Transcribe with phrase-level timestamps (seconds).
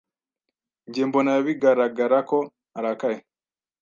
[0.87, 2.39] Njye mbona bigaragara ko
[2.77, 3.19] arakaye.